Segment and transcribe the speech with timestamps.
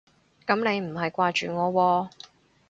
[0.47, 2.09] 噉你唔係掛住我喎